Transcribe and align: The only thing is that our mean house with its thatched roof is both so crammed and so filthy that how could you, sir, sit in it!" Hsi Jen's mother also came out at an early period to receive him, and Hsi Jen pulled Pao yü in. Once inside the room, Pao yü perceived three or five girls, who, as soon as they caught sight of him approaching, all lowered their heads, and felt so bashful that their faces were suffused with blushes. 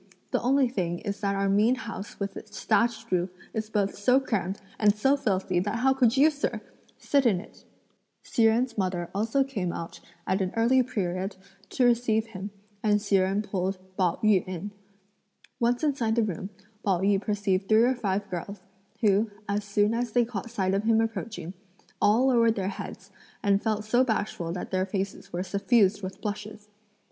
The 0.31 0.41
only 0.41 0.67
thing 0.67 0.97
is 0.97 1.19
that 1.19 1.35
our 1.35 1.47
mean 1.47 1.75
house 1.75 2.19
with 2.19 2.35
its 2.35 2.63
thatched 2.63 3.11
roof 3.11 3.29
is 3.53 3.69
both 3.69 3.93
so 3.95 4.19
crammed 4.19 4.59
and 4.79 4.95
so 4.95 5.15
filthy 5.15 5.59
that 5.59 5.75
how 5.75 5.93
could 5.93 6.17
you, 6.17 6.31
sir, 6.31 6.59
sit 6.97 7.23
in 7.27 7.39
it!" 7.39 7.65
Hsi 8.23 8.45
Jen's 8.45 8.79
mother 8.79 9.11
also 9.13 9.43
came 9.43 9.71
out 9.71 9.99
at 10.25 10.41
an 10.41 10.53
early 10.55 10.81
period 10.81 11.35
to 11.69 11.85
receive 11.85 12.25
him, 12.25 12.49
and 12.81 12.99
Hsi 12.99 13.17
Jen 13.17 13.43
pulled 13.43 13.77
Pao 13.95 14.15
yü 14.23 14.43
in. 14.47 14.71
Once 15.59 15.83
inside 15.83 16.15
the 16.15 16.23
room, 16.23 16.49
Pao 16.83 17.01
yü 17.01 17.21
perceived 17.21 17.69
three 17.69 17.83
or 17.83 17.93
five 17.93 18.27
girls, 18.31 18.63
who, 19.01 19.29
as 19.47 19.63
soon 19.63 19.93
as 19.93 20.13
they 20.13 20.25
caught 20.25 20.49
sight 20.49 20.73
of 20.73 20.81
him 20.85 20.99
approaching, 20.99 21.53
all 22.01 22.25
lowered 22.29 22.55
their 22.55 22.69
heads, 22.69 23.11
and 23.43 23.61
felt 23.61 23.83
so 23.85 24.03
bashful 24.03 24.51
that 24.51 24.71
their 24.71 24.87
faces 24.87 25.31
were 25.31 25.43
suffused 25.43 26.01
with 26.01 26.21
blushes. 26.21 26.69